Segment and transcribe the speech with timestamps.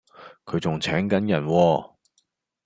[0.45, 1.91] 佢仲請緊人喎